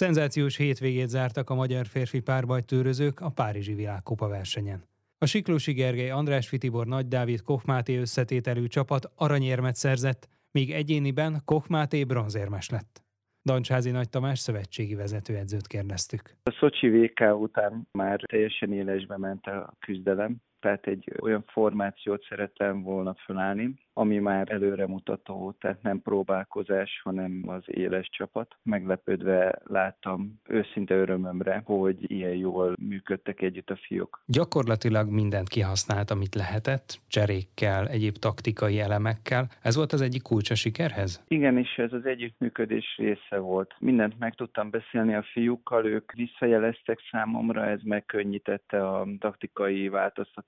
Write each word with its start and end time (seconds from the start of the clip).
Szenzációs 0.00 0.56
hétvégét 0.56 1.08
zártak 1.08 1.50
a 1.50 1.54
magyar 1.54 1.86
férfi 1.86 2.20
párbajtőrözők 2.20 3.20
a 3.20 3.30
Párizsi 3.30 3.74
világkupa 3.74 4.28
versenyen. 4.28 4.84
A 5.18 5.26
Siklósi 5.26 5.72
Gergely, 5.72 6.10
András 6.10 6.48
Fitibor, 6.48 6.86
Nagy 6.86 7.08
Dávid, 7.08 7.42
Koch 7.42 7.66
Máté 7.66 7.96
összetételű 7.96 8.66
csapat 8.66 9.12
aranyérmet 9.16 9.74
szerzett, 9.74 10.28
míg 10.52 10.70
egyéniben 10.70 11.42
Koch 11.44 11.70
Máté 11.70 12.04
bronzérmes 12.04 12.68
lett. 12.68 13.02
Dancsázi 13.44 13.90
Nagy 13.90 14.08
Tamás 14.08 14.38
szövetségi 14.38 14.94
vezetőedzőt 14.94 15.66
kérdeztük. 15.66 16.22
A 16.42 16.56
Szocsi 16.60 16.88
VK 16.88 17.20
után 17.40 17.88
már 17.92 18.20
teljesen 18.20 18.72
élesbe 18.72 19.16
ment 19.16 19.46
a 19.46 19.74
küzdelem, 19.78 20.36
tehát 20.60 20.86
egy 20.86 21.12
olyan 21.20 21.44
formációt 21.46 22.24
szerettem 22.28 22.82
volna 22.82 23.14
felállni, 23.26 23.74
ami 23.92 24.18
már 24.18 24.52
előremutató, 24.52 25.54
tehát 25.60 25.82
nem 25.82 26.02
próbálkozás, 26.02 27.00
hanem 27.04 27.42
az 27.46 27.62
éles 27.66 28.08
csapat. 28.10 28.56
Meglepődve 28.62 29.58
láttam 29.64 30.40
őszinte 30.48 30.94
örömömre, 30.94 31.62
hogy 31.64 32.10
ilyen 32.10 32.34
jól 32.34 32.74
működtek 32.88 33.42
együtt 33.42 33.70
a 33.70 33.76
fiúk. 33.76 34.22
Gyakorlatilag 34.26 35.10
mindent 35.10 35.48
kihasznált, 35.48 36.10
amit 36.10 36.34
lehetett, 36.34 37.00
cserékkel, 37.08 37.88
egyéb 37.88 38.16
taktikai 38.16 38.80
elemekkel. 38.80 39.48
Ez 39.62 39.76
volt 39.76 39.92
az 39.92 40.00
egyik 40.00 40.22
kulcs 40.22 40.50
a 40.50 40.54
sikerhez? 40.54 41.24
Igen, 41.28 41.58
és 41.58 41.76
ez 41.76 41.92
az 41.92 42.06
együttműködés 42.06 42.96
része 42.96 43.38
volt. 43.38 43.74
Mindent 43.78 44.18
meg 44.18 44.34
tudtam 44.34 44.70
beszélni 44.70 45.14
a 45.14 45.22
fiúkkal, 45.32 45.86
ők 45.86 46.12
visszajeleztek 46.12 46.98
számomra, 47.10 47.66
ez 47.66 47.80
megkönnyítette 47.82 48.88
a 48.88 49.06
taktikai 49.18 49.88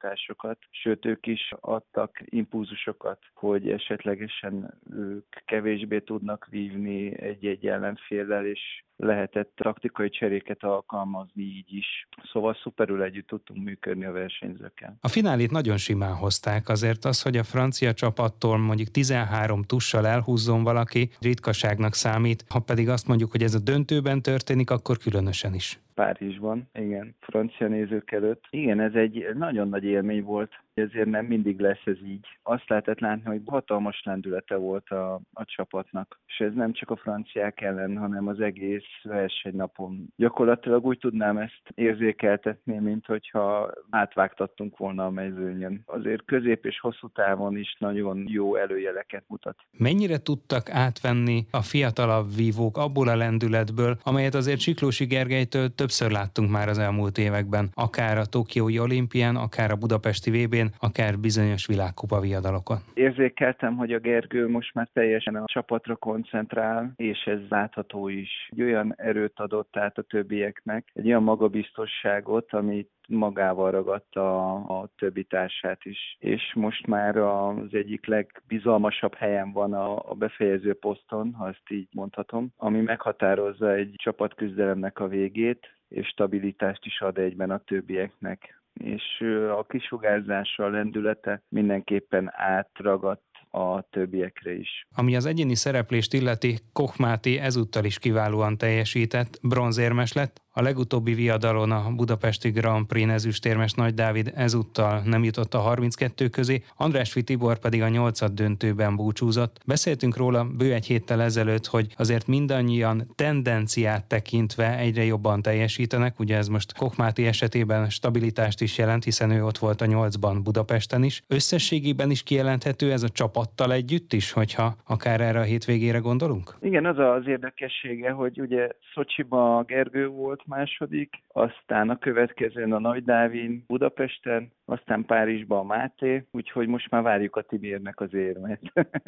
változtatásokat, 0.03 0.59
sőt 0.71 1.05
ők 1.05 1.27
is 1.27 1.53
adtak 1.61 2.19
impulzusokat 2.25 3.19
hogy 3.35 3.71
esetlegesen 3.71 4.79
ők 4.91 5.27
kevésbé 5.45 6.01
tudnak 6.01 6.47
vívni 6.51 7.21
egy-egy 7.21 7.67
ellenféllel, 7.67 8.47
és 8.47 8.85
lehetett 9.03 9.53
taktikai 9.55 10.09
cseréket 10.09 10.63
alkalmazni 10.63 11.43
így 11.43 11.75
is. 11.75 12.07
Szóval 12.33 12.57
szuperül 12.63 13.03
együtt 13.03 13.27
tudtunk 13.27 13.65
működni 13.65 14.05
a 14.05 14.13
versenyzőkkel. 14.13 14.97
A 15.01 15.09
finálét 15.09 15.51
nagyon 15.51 15.77
simán 15.77 16.15
hozták, 16.15 16.69
azért 16.69 17.05
az, 17.05 17.23
hogy 17.23 17.37
a 17.37 17.43
francia 17.43 17.93
csapattól 17.93 18.59
mondjuk 18.59 18.89
13 18.89 19.63
tussal 19.63 20.07
elhúzzon 20.07 20.63
valaki, 20.63 21.11
ritkaságnak 21.21 21.95
számít, 21.95 22.45
ha 22.49 22.61
pedig 22.61 22.89
azt 22.89 23.07
mondjuk, 23.07 23.31
hogy 23.31 23.43
ez 23.43 23.55
a 23.55 23.61
döntőben 23.61 24.23
történik, 24.23 24.71
akkor 24.71 24.97
különösen 24.97 25.55
is. 25.55 25.81
Párizsban, 25.95 26.69
igen, 26.75 27.15
francia 27.21 27.69
nézők 27.69 28.13
előtt. 28.13 28.45
Igen, 28.51 28.81
ez 28.81 28.95
egy 28.95 29.27
nagyon 29.35 29.69
nagy 29.69 29.85
élmény 29.85 30.23
volt, 30.23 30.53
ezért 30.75 31.11
nem 31.11 31.25
mindig 31.25 31.61
lesz 31.61 31.83
ez 31.85 32.03
így. 32.05 32.27
Azt 32.43 32.69
lehetett 32.69 33.01
látni, 33.01 33.25
hogy 33.25 33.41
hatalmas 33.47 34.03
lendülete 34.05 34.57
volt 34.57 34.89
a, 34.89 35.21
a 35.33 35.45
csapatnak, 35.45 36.21
és 36.27 36.39
ez 36.39 36.55
nem 36.55 36.73
csak 36.73 36.91
a 36.91 36.97
franciák 36.97 37.61
ellen, 37.61 37.99
hanem 37.99 38.29
az 38.29 38.41
egész 38.41 38.85
versenynapon. 39.03 40.13
Gyakorlatilag 40.17 40.85
úgy 40.87 40.99
tudnám 40.99 41.37
ezt 41.37 41.63
érzékeltetni, 41.75 42.79
mint 42.79 43.07
hogyha 43.07 43.73
átvágtattunk 43.91 44.77
volna 44.77 45.05
a 45.05 45.11
mezőnyön. 45.11 45.83
Azért 45.87 46.25
közép 46.25 46.67
és 46.67 46.81
hosszú 46.81 47.09
távon 47.09 47.57
is 47.57 47.77
nagyon 47.79 48.25
jó 48.29 48.57
előjeleket 48.57 49.25
mutat. 49.27 49.57
Mennyire 49.79 50.19
tudtak 50.19 50.71
átvenni 50.71 51.47
a 51.51 51.63
fiatalabb 51.63 52.35
vívók 52.37 52.77
abból 52.77 53.09
a 53.09 53.17
lendületből, 53.17 53.97
amelyet 54.03 54.35
azért 54.35 54.61
Siklósi 54.61 55.05
Gergelytől 55.05 55.75
többször 55.75 56.11
láttunk 56.11 56.51
már 56.51 56.69
az 56.69 56.79
elmúlt 56.79 57.19
években, 57.19 57.71
akár 57.75 58.19
a 58.19 58.27
Tokiói 58.27 58.79
olimpián, 58.79 59.37
akár 59.37 59.71
a 59.71 59.77
budapesti 59.77 60.31
VB-n, 60.31 60.67
akár 60.79 61.19
bizonyos 61.19 61.67
világkupa 61.67 62.21
viadalokon. 62.21 62.79
Érzékeltem, 62.95 63.77
hogy 63.77 63.93
a 63.93 63.99
Gergő 63.99 64.49
most 64.49 64.75
már 64.75 64.89
teljesen 64.93 65.35
a 65.35 65.45
csapatra 65.47 65.97
koncentrál, 65.97 66.93
és 66.97 67.19
ez 67.25 67.39
látható 67.49 68.09
is. 68.09 68.31
Egy 68.51 68.61
olyan 68.73 68.95
erőt 68.97 69.41
adott 69.41 69.77
át 69.77 69.99
a 69.99 70.03
többieknek, 70.03 70.91
egy 70.93 71.07
olyan 71.07 71.23
magabiztosságot, 71.23 72.53
amit 72.53 72.91
magával 73.09 73.71
ragadta 73.71 74.53
a, 74.53 74.81
a 74.81 74.89
többi 74.97 75.25
társát 75.25 75.85
is. 75.85 76.17
És 76.19 76.53
most 76.55 76.87
már 76.87 77.17
az 77.17 77.75
egyik 77.75 78.07
legbizalmasabb 78.07 79.15
helyen 79.15 79.53
van 79.53 79.73
a, 79.73 80.11
a 80.11 80.15
befejező 80.15 80.75
poszton, 80.75 81.33
ha 81.33 81.49
ezt 81.49 81.71
így 81.71 81.89
mondhatom, 81.93 82.49
ami 82.57 82.81
meghatározza 82.81 83.73
egy 83.73 83.95
csapatküzdelemnek 83.97 84.99
a 84.99 85.09
végét, 85.09 85.67
és 85.89 86.07
stabilitást 86.07 86.85
is 86.85 87.01
ad 87.01 87.19
egyben 87.19 87.51
a 87.51 87.59
többieknek. 87.59 88.61
És 88.73 89.21
a 89.57 89.63
kisugárzása, 89.63 90.65
a 90.65 90.69
lendülete 90.69 91.43
mindenképpen 91.49 92.31
átragadt 92.33 93.32
a 93.55 93.89
többiekre 93.91 94.55
is. 94.55 94.87
Ami 94.95 95.17
az 95.17 95.27
egyéni 95.27 95.55
szereplést 95.55 96.13
illeti, 96.13 96.59
Koch 96.73 96.99
Máté 96.99 97.39
ezúttal 97.39 97.85
is 97.85 97.99
kiválóan 97.99 98.59
teljesített, 98.59 99.39
bronzérmes 99.43 100.13
lett, 100.13 100.43
a 100.55 100.63
legutóbbi 100.63 101.15
viadalon 101.15 101.71
a 101.71 101.91
budapesti 101.97 102.51
Grand 102.51 102.87
Prix 102.87 103.11
ezüstérmes 103.11 103.73
Nagy 103.73 103.95
Dávid 103.95 104.33
ezúttal 104.35 105.03
nem 105.05 105.25
jutott 105.25 105.55
a 105.55 105.59
32 105.59 106.29
közé, 106.29 106.63
András 106.77 107.17
Tibor 107.25 107.59
pedig 107.59 107.83
a 107.83 107.89
8 107.89 108.33
döntőben 108.33 108.97
búcsúzott. 108.97 109.61
Beszéltünk 109.67 110.17
róla 110.17 110.45
bő 110.45 110.73
egy 110.73 110.87
héttel 110.87 111.23
ezelőtt, 111.23 111.67
hogy 111.67 111.95
azért 111.97 112.27
mindannyian 112.27 113.13
tendenciát 113.15 114.09
tekintve 114.09 114.79
egyre 114.79 115.05
jobban 115.05 115.43
teljesítenek, 115.43 116.19
ugye 116.19 116.37
ez 116.37 116.49
most 116.49 116.77
Kokmáti 116.79 117.27
esetében 117.27 117.91
stabilitást 117.91 118.61
is 118.61 118.79
jelent, 118.79 119.05
hiszen 119.05 119.31
ő 119.31 119.45
ott 119.45 119.59
volt 119.59 119.81
a 119.81 119.87
8-ban 119.87 120.41
Budapesten 120.43 121.03
is. 121.03 121.23
Összességében 121.29 122.11
is 122.11 122.23
kijelenthető 122.23 122.93
ez 122.93 123.03
a 123.03 123.09
csapattal 123.09 123.73
együtt 123.73 124.13
is, 124.13 124.33
hogyha 124.33 124.77
akár 124.87 125.21
erre 125.21 125.39
a 125.39 125.43
hétvégére 125.43 125.99
gondolunk? 125.99 126.57
Igen, 126.61 126.87
az 126.87 126.99
az 126.99 127.27
érdekessége, 127.27 128.11
hogy 128.11 128.41
ugye 128.41 128.69
Szocsiban 128.95 129.65
Gergő 129.67 130.09
volt, 130.09 130.42
második, 130.47 131.23
aztán 131.29 131.91
a 131.91 131.99
következőn 131.99 132.73
a 132.73 132.79
Nagy 132.79 133.05
Dávin 133.05 133.65
Budapesten, 133.67 134.53
aztán 134.65 135.05
Párizsban 135.05 135.59
a 135.59 135.63
Máté, 135.63 136.27
úgyhogy 136.31 136.67
most 136.69 136.91
már 136.91 137.03
várjuk 137.03 137.37
a 137.37 137.43
Tibérnek 137.43 138.01
az 138.01 138.15
érmet. 138.15 138.61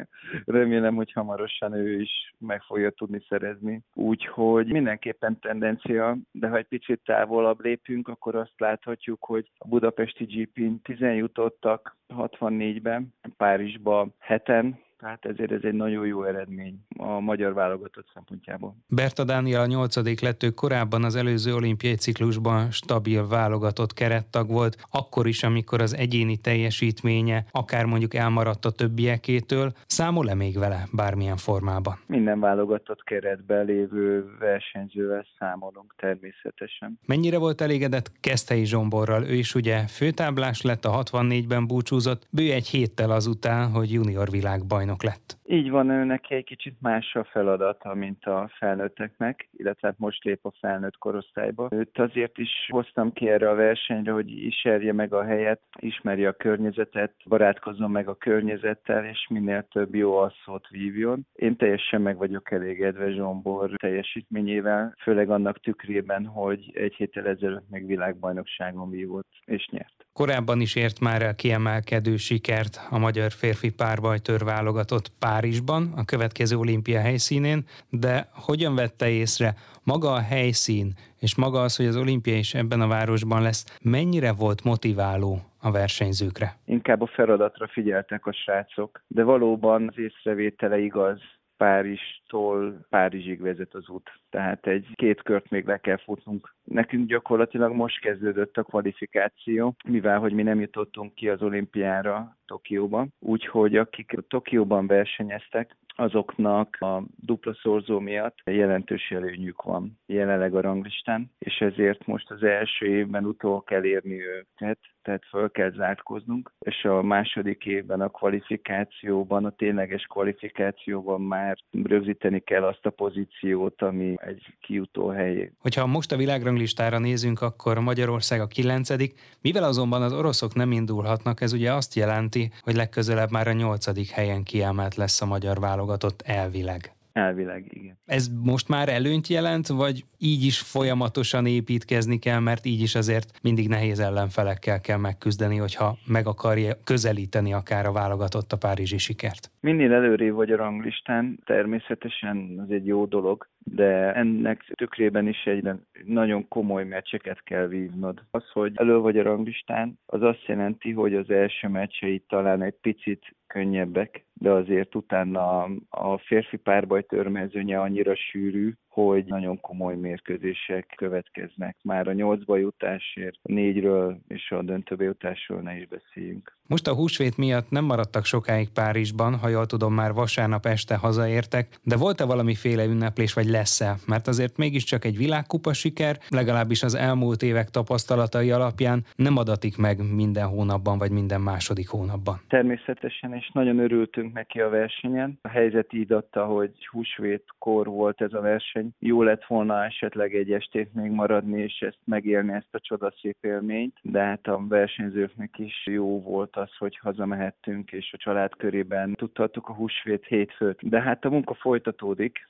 Remélem, 0.45 0.95
hogy 0.95 1.11
hamarosan 1.11 1.73
ő 1.73 2.01
is 2.01 2.33
meg 2.37 2.61
fogja 2.61 2.89
tudni 2.89 3.21
szerezni. 3.29 3.81
Úgyhogy 3.93 4.71
mindenképpen 4.71 5.39
tendencia, 5.39 6.17
de 6.31 6.47
ha 6.47 6.57
egy 6.57 6.67
picit 6.67 7.01
távolabb 7.05 7.61
lépünk, 7.61 8.07
akkor 8.07 8.35
azt 8.35 8.53
láthatjuk, 8.57 9.25
hogy 9.25 9.49
a 9.57 9.67
budapesti 9.67 10.23
GP-n 10.23 10.81
10 10.83 10.99
jutottak 10.99 11.95
64-ben, 12.09 13.13
Párizsba 13.37 14.07
7 14.27 14.51
tehát 14.97 15.25
ezért 15.25 15.51
ez 15.51 15.59
egy 15.63 15.73
nagyon 15.73 16.05
jó 16.05 16.23
eredmény 16.23 16.79
a 16.97 17.19
magyar 17.19 17.53
válogatott 17.53 18.07
szempontjából. 18.13 18.75
Berta 18.87 19.23
Dániel 19.23 19.61
a 19.61 19.65
nyolcadik 19.65 20.21
lett, 20.21 20.43
ő 20.43 20.49
korábban 20.49 21.03
az 21.03 21.15
előző 21.15 21.53
olimpiai 21.53 21.95
ciklusban 21.95 22.71
stabil 22.71 23.27
válogatott 23.27 23.93
kerettag 23.93 24.49
volt, 24.49 24.87
akkor 24.91 25.27
is, 25.27 25.43
amikor 25.43 25.81
az 25.81 25.95
egyéni 25.95 26.37
teljesítménye 26.37 27.45
akár 27.51 27.85
mondjuk 27.85 28.13
elmaradt 28.13 28.65
a 28.65 28.71
többiekétől, 28.71 29.71
számol-e 29.85 30.33
még 30.33 30.57
vele 30.57 30.87
bármilyen 30.91 31.37
formában? 31.37 31.99
Minden 32.07 32.39
válogatott 32.39 33.03
keretben 33.03 33.65
lévő 33.65 34.35
versenyzővel 34.39 35.25
számolunk 35.39 35.93
természetesen. 35.97 36.99
Mennyire 37.05 37.37
volt 37.37 37.61
elégedett 37.61 38.11
Keszthelyi 38.19 38.65
Zsomborral? 38.65 39.23
Ő 39.23 39.33
is 39.33 39.55
ugye 39.55 39.77
főtáblás 39.87 40.61
lett, 40.61 40.85
a 40.85 41.03
64-ben 41.03 41.67
búcsúzott, 41.67 42.27
bő 42.29 42.51
egy 42.51 42.67
héttel 42.67 43.11
azután, 43.11 43.71
hogy 43.71 43.91
junior 43.91 44.29
világbajnok 44.29 44.84
bajnok 44.85 45.03
lett. 45.03 45.37
Így 45.47 45.69
van, 45.69 45.89
ő 45.89 46.19
egy 46.27 46.43
kicsit 46.43 46.81
más 46.81 47.15
a 47.15 47.23
feladata, 47.23 47.93
mint 47.93 48.25
a 48.25 48.49
felnőtteknek, 48.57 49.49
illetve 49.51 49.87
hát 49.87 49.99
most 49.99 50.23
lép 50.23 50.45
a 50.45 50.51
felnőtt 50.59 50.97
korosztályba. 50.97 51.67
Őt 51.71 51.99
azért 51.99 52.37
is 52.37 52.49
hoztam 52.67 53.13
ki 53.13 53.29
erre 53.29 53.49
a 53.49 53.55
versenyre, 53.55 54.11
hogy 54.11 54.29
ismerje 54.29 54.93
meg 54.93 55.13
a 55.13 55.23
helyet, 55.23 55.61
ismerje 55.79 56.27
a 56.27 56.33
környezetet, 56.33 57.13
barátkozzon 57.25 57.91
meg 57.91 58.07
a 58.07 58.15
környezettel, 58.15 59.05
és 59.05 59.27
minél 59.29 59.67
több 59.71 59.95
jó 59.95 60.15
asszót 60.17 60.67
vívjon. 60.67 61.27
Én 61.33 61.55
teljesen 61.55 62.01
meg 62.01 62.17
vagyok 62.17 62.51
elégedve 62.51 63.11
Zsombor 63.11 63.69
teljesítményével, 63.75 64.95
főleg 65.01 65.29
annak 65.29 65.59
tükrében, 65.59 66.25
hogy 66.25 66.71
egy 66.73 66.93
héttel 66.93 67.27
ezelőtt 67.27 67.69
meg 67.69 67.85
világbajnokságon 67.85 68.89
vívott 68.89 69.29
és 69.45 69.67
nyert. 69.71 70.04
Korábban 70.19 70.61
is 70.61 70.75
ért 70.75 70.99
már 70.99 71.21
el 71.21 71.35
kiemelkedő 71.35 72.15
sikert 72.17 72.79
a 72.89 72.97
magyar 72.97 73.31
férfi 73.31 73.71
párbajtőr 73.73 74.43
válogatott 74.43 75.11
Párizsban, 75.19 75.93
a 75.95 76.05
következő 76.05 76.57
olimpia 76.57 76.99
helyszínén, 76.99 77.65
de 77.89 78.29
hogyan 78.31 78.75
vette 78.75 79.09
észre 79.09 79.53
maga 79.83 80.11
a 80.11 80.19
helyszín, 80.19 80.93
és 81.19 81.35
maga 81.35 81.61
az, 81.61 81.75
hogy 81.75 81.85
az 81.85 81.97
olimpia 81.97 82.37
is 82.37 82.53
ebben 82.53 82.81
a 82.81 82.87
városban 82.87 83.41
lesz, 83.41 83.77
mennyire 83.81 84.31
volt 84.33 84.63
motiváló 84.63 85.39
a 85.61 85.71
versenyzőkre? 85.71 86.57
Inkább 86.65 87.01
a 87.01 87.07
feladatra 87.07 87.67
figyeltek 87.67 88.25
a 88.25 88.33
srácok, 88.33 89.01
de 89.07 89.23
valóban 89.23 89.87
az 89.87 89.99
észrevétele 89.99 90.77
igaz. 90.79 91.19
Párizstól 91.57 92.85
Párizsig 92.89 93.41
vezet 93.41 93.73
az 93.73 93.89
út. 93.89 94.09
Tehát 94.29 94.67
egy 94.67 94.87
két 94.93 95.21
kört 95.21 95.49
még 95.49 95.65
le 95.65 95.77
kell 95.77 95.97
futnunk. 95.97 96.55
Nekünk 96.63 97.07
gyakorlatilag 97.07 97.73
most 97.73 97.99
kezdődött 97.99 98.57
a 98.57 98.63
kvalifikáció, 98.63 99.75
mivel 99.87 100.19
hogy 100.19 100.33
mi 100.33 100.43
nem 100.43 100.59
jutottunk 100.59 101.13
ki 101.13 101.29
az 101.29 101.41
olimpiára 101.41 102.37
Tokióban. 102.45 103.13
Úgyhogy 103.19 103.77
akik 103.77 104.15
Tokióban 104.27 104.87
versenyeztek, 104.87 105.75
azoknak 105.95 106.77
a 106.79 107.03
dupla 107.15 107.53
szorzó 107.61 107.99
miatt 107.99 108.37
jelentős 108.45 109.11
előnyük 109.11 109.61
van 109.61 109.99
jelenleg 110.05 110.55
a 110.55 110.61
ranglistán, 110.61 111.31
és 111.39 111.57
ezért 111.59 112.05
most 112.05 112.31
az 112.31 112.43
első 112.43 112.85
évben 112.85 113.25
utol 113.25 113.63
kell 113.63 113.83
érni 113.83 114.21
őket, 114.21 114.79
tehát 115.01 115.25
föl 115.29 115.51
kell 115.51 115.71
zártkoznunk, 115.71 116.51
és 116.59 116.83
a 116.83 117.01
második 117.01 117.65
évben 117.65 118.01
a 118.01 118.09
kvalifikációban, 118.09 119.45
a 119.45 119.49
tényleges 119.49 120.03
kvalifikációban 120.03 121.21
már 121.21 121.57
rögzíteni 121.83 122.39
kell 122.39 122.63
azt 122.63 122.85
a 122.85 122.89
pozíciót, 122.89 123.81
ami 123.81 124.13
egy 124.17 124.43
kijutó 124.61 125.07
hely. 125.07 125.51
Hogyha 125.59 125.85
most 125.85 126.11
a 126.11 126.17
világranglistára 126.17 126.99
nézünk, 126.99 127.41
akkor 127.41 127.79
Magyarország 127.79 128.41
a 128.41 128.47
kilencedik, 128.47 129.19
mivel 129.41 129.63
azonban 129.63 130.01
az 130.01 130.13
oroszok 130.13 130.55
nem 130.55 130.71
indulhatnak, 130.71 131.41
ez 131.41 131.53
ugye 131.53 131.73
azt 131.73 131.95
jelenti, 131.95 132.51
hogy 132.61 132.75
legközelebb 132.75 133.31
már 133.31 133.47
a 133.47 133.53
nyolcadik 133.53 134.09
helyen 134.09 134.43
kiemelt 134.43 134.95
lesz 134.95 135.21
a 135.21 135.25
magyar 135.25 135.59
válogatott 135.59 135.84
elvileg. 136.25 136.95
Elvileg, 137.15 137.65
igen. 137.69 137.97
Ez 138.05 138.29
most 138.43 138.69
már 138.69 138.89
előnyt 138.89 139.27
jelent, 139.27 139.67
vagy 139.67 140.03
így 140.17 140.45
is 140.45 140.59
folyamatosan 140.59 141.45
építkezni 141.45 142.19
kell, 142.19 142.39
mert 142.39 142.65
így 142.65 142.81
is 142.81 142.95
azért 142.95 143.39
mindig 143.41 143.67
nehéz 143.67 143.99
ellenfelekkel 143.99 144.81
kell 144.81 144.97
megküzdeni, 144.97 145.57
hogyha 145.57 145.97
meg 146.07 146.27
akarja 146.27 146.73
közelíteni 146.83 147.53
akár 147.53 147.85
a 147.85 147.91
válogatott 147.91 148.51
a 148.51 148.57
párizsi 148.57 148.97
sikert? 148.97 149.51
Minél 149.59 149.93
előrébb 149.93 150.33
vagy 150.33 150.51
a 150.51 150.55
ranglistán, 150.55 151.39
természetesen 151.45 152.59
az 152.63 152.71
egy 152.71 152.85
jó 152.85 153.05
dolog, 153.05 153.47
de 153.57 154.13
ennek 154.13 154.71
tükrében 154.75 155.27
is 155.27 155.45
egy 155.45 155.69
nagyon 156.05 156.47
komoly 156.47 156.83
meccseket 156.83 157.43
kell 157.43 157.67
vívnod. 157.67 158.23
Az, 158.31 158.43
hogy 158.51 158.71
elő 158.75 158.97
vagy 158.97 159.17
a 159.17 159.23
ranglistán, 159.23 159.99
az 160.05 160.21
azt 160.21 160.45
jelenti, 160.45 160.91
hogy 160.91 161.15
az 161.15 161.29
első 161.29 161.67
meccseit 161.67 162.23
talán 162.27 162.61
egy 162.61 162.75
picit 162.81 163.35
könnyebbek, 163.47 164.24
de 164.39 164.49
azért 164.49 164.95
utána 164.95 165.63
a 165.89 166.17
férfi 166.17 166.57
párbaj 166.57 167.03
törmezőnye 167.03 167.79
annyira 167.79 168.15
sűrű, 168.15 168.73
hogy 168.89 169.25
nagyon 169.25 169.61
komoly 169.61 169.95
mérkőzések 169.95 170.93
következnek. 170.97 171.77
Már 171.83 172.07
a 172.07 172.13
nyolcba 172.13 172.57
jutásért, 172.57 173.39
a 173.41 173.51
négyről 173.51 174.19
és 174.27 174.51
a 174.51 174.61
döntőbe 174.61 175.03
jutásról 175.03 175.61
ne 175.61 175.77
is 175.77 175.87
beszéljünk. 175.87 176.57
Most 176.67 176.87
a 176.87 176.95
húsvét 176.95 177.37
miatt 177.37 177.69
nem 177.69 177.85
maradtak 177.85 178.25
sokáig 178.25 178.69
Párizsban, 178.73 179.35
ha 179.35 179.47
jól 179.47 179.65
tudom, 179.65 179.93
már 179.93 180.13
vasárnap 180.13 180.65
este 180.65 180.95
hazaértek, 180.95 181.79
de 181.83 181.97
volt-e 181.97 182.25
valamiféle 182.25 182.85
ünneplés, 182.85 183.33
vagy 183.33 183.45
lesz-e? 183.45 183.95
Mert 184.07 184.27
azért 184.27 184.57
mégiscsak 184.57 185.05
egy 185.05 185.17
világkupa 185.17 185.73
siker, 185.73 186.17
legalábbis 186.29 186.83
az 186.83 186.95
elmúlt 186.95 187.41
évek 187.41 187.69
tapasztalatai 187.69 188.51
alapján 188.51 189.03
nem 189.15 189.37
adatik 189.37 189.77
meg 189.77 190.13
minden 190.13 190.47
hónapban, 190.47 190.97
vagy 190.97 191.11
minden 191.11 191.41
második 191.41 191.87
hónapban. 191.89 192.41
Természetesen, 192.47 193.33
és 193.33 193.49
nagyon 193.53 193.79
örültünk 193.79 194.24
neki 194.33 194.61
a 194.61 194.69
versenyen. 194.69 195.39
A 195.41 195.47
helyzet 195.47 195.93
így 195.93 196.11
adta, 196.11 196.45
hogy 196.45 196.87
húsvétkor 196.91 197.87
volt 197.87 198.21
ez 198.21 198.33
a 198.33 198.41
verseny. 198.41 198.89
Jó 198.99 199.21
lett 199.21 199.45
volna 199.45 199.83
esetleg 199.83 200.35
egy 200.35 200.51
estét 200.51 200.93
még 200.93 201.11
maradni, 201.11 201.61
és 201.61 201.79
ezt 201.79 201.99
megélni, 202.03 202.53
ezt 202.53 202.75
a 202.75 202.79
csodaszép 202.79 203.37
élményt, 203.41 203.97
de 204.01 204.19
hát 204.19 204.47
a 204.47 204.67
versenyzőknek 204.67 205.59
is 205.59 205.85
jó 205.85 206.21
volt 206.21 206.55
az, 206.55 206.75
hogy 206.77 206.97
hazamehettünk, 206.97 207.91
és 207.91 208.13
a 208.13 208.17
család 208.17 208.55
körében 208.55 209.13
tudhattuk 209.13 209.69
a 209.69 209.73
húsvét 209.73 210.25
hétfőt. 210.25 210.89
De 210.89 211.01
hát 211.01 211.25
a 211.25 211.29
munka 211.29 211.53
folytatódik, 211.53 212.49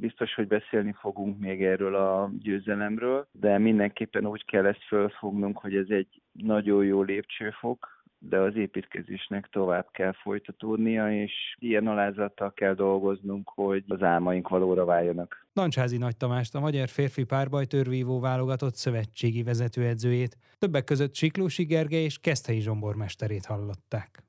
biztos, 0.00 0.34
hogy 0.34 0.46
beszélni 0.46 0.94
fogunk 1.00 1.38
még 1.38 1.64
erről 1.64 1.94
a 1.94 2.30
győzelemről, 2.42 3.26
de 3.32 3.58
mindenképpen 3.58 4.26
úgy 4.26 4.44
kell 4.44 4.66
ezt 4.66 4.84
fölfognunk, 4.86 5.58
hogy 5.58 5.74
ez 5.76 5.88
egy 5.88 6.20
nagyon 6.32 6.84
jó 6.84 7.02
lépcsőfok, 7.02 8.03
de 8.28 8.38
az 8.38 8.56
építkezésnek 8.56 9.48
tovább 9.52 9.88
kell 9.90 10.12
folytatódnia, 10.12 11.22
és 11.22 11.32
ilyen 11.58 11.86
alázattal 11.86 12.52
kell 12.52 12.74
dolgoznunk, 12.74 13.50
hogy 13.54 13.84
az 13.88 14.02
álmaink 14.02 14.48
valóra 14.48 14.84
váljanak. 14.84 15.46
Nancsázi 15.52 15.96
Nagy 15.96 16.16
Tamást, 16.16 16.54
a 16.54 16.60
magyar 16.60 16.88
férfi 16.88 17.24
párbajtörvívó 17.24 18.20
válogatott 18.20 18.74
szövetségi 18.74 19.42
vezetőedzőjét, 19.42 20.36
többek 20.58 20.84
között 20.84 21.14
Siklósi 21.14 21.64
Gergely 21.64 22.04
és 22.04 22.18
Keszthelyi 22.18 22.60
zsombormesterét 22.60 23.46
hallották. 23.46 24.22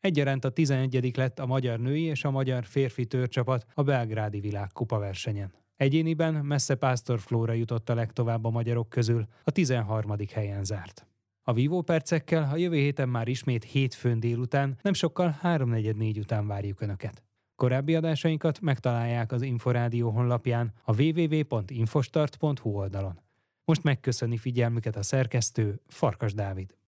Egyaránt 0.00 0.44
a 0.44 0.50
11. 0.50 1.16
lett 1.16 1.38
a 1.38 1.46
magyar 1.46 1.78
női 1.78 2.02
és 2.02 2.24
a 2.24 2.30
magyar 2.30 2.64
férfi 2.64 3.06
törcsapat 3.06 3.66
a 3.74 3.82
belgrádi 3.82 4.40
világkupa 4.40 4.98
versenyen. 4.98 5.52
Egyéniben 5.76 6.34
messze 6.34 6.74
Pásztor 6.74 7.18
Flóra 7.18 7.52
jutott 7.52 7.88
a 7.88 7.94
legtovább 7.94 8.44
a 8.44 8.50
magyarok 8.50 8.88
közül, 8.88 9.26
a 9.44 9.50
13. 9.50 10.14
helyen 10.34 10.64
zárt. 10.64 11.09
A 11.42 11.52
vívó 11.52 11.82
percekkel 11.82 12.48
a 12.52 12.56
jövő 12.56 12.76
héten 12.76 13.08
már 13.08 13.28
ismét 13.28 13.64
hétfőn 13.64 14.20
délután, 14.20 14.78
nem 14.82 14.92
sokkal 14.92 15.38
3.44 15.42 16.18
után 16.18 16.46
várjuk 16.46 16.80
Önöket. 16.80 17.22
Korábbi 17.56 17.94
adásainkat 17.94 18.60
megtalálják 18.60 19.32
az 19.32 19.42
Inforádió 19.42 20.10
honlapján 20.10 20.72
a 20.84 21.02
www.infostart.hu 21.02 22.70
oldalon. 22.70 23.20
Most 23.64 23.82
megköszöni 23.82 24.36
figyelmüket 24.36 24.96
a 24.96 25.02
szerkesztő 25.02 25.80
Farkas 25.86 26.34
Dávid. 26.34 26.74